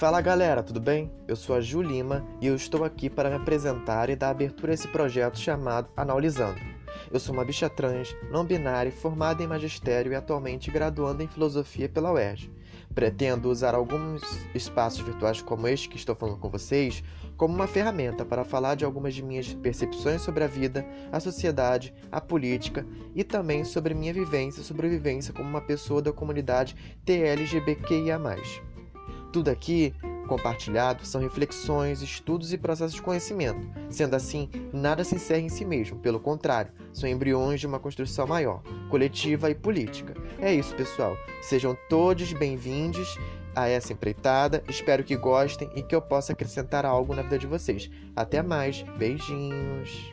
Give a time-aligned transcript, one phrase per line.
[0.00, 1.12] Fala galera, tudo bem?
[1.28, 4.72] Eu sou a Ju Lima e eu estou aqui para me apresentar e dar abertura
[4.72, 6.58] a esse projeto chamado Analisando.
[7.12, 11.86] Eu sou uma bicha trans, não binária, formada em magistério e atualmente graduando em filosofia
[11.86, 12.50] pela UERJ.
[12.94, 14.22] Pretendo usar alguns
[14.54, 17.04] espaços virtuais como este que estou falando com vocês
[17.36, 21.92] como uma ferramenta para falar de algumas de minhas percepções sobre a vida, a sociedade,
[22.10, 28.18] a política e também sobre minha vivência e sobrevivência como uma pessoa da comunidade TLGBTQIA+.
[29.32, 29.94] Tudo aqui
[30.26, 33.68] compartilhado são reflexões, estudos e processos de conhecimento.
[33.88, 38.28] Sendo assim, nada se encerra em si mesmo, pelo contrário, são embriões de uma construção
[38.28, 40.14] maior, coletiva e política.
[40.40, 41.16] É isso, pessoal.
[41.42, 43.18] Sejam todos bem-vindos
[43.54, 44.62] a essa empreitada.
[44.68, 47.90] Espero que gostem e que eu possa acrescentar algo na vida de vocês.
[48.14, 48.82] Até mais.
[48.96, 50.12] Beijinhos.